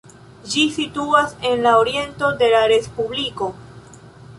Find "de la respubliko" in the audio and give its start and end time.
2.43-3.57